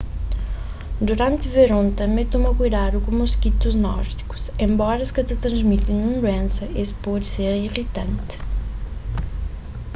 [1.07, 6.63] duranti veron tanbê toma kuidadu ku moskitus nórdikus enbora es ka ta transmiti ninhun duénsa
[6.83, 8.33] es pode ser iritanti